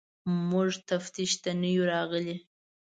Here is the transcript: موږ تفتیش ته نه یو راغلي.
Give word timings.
موږ 0.49 0.71
تفتیش 0.89 1.31
ته 1.43 1.51
نه 1.61 1.69
یو 1.75 1.83
راغلي. 1.93 2.35